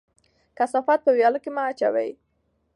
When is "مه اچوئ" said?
1.55-2.09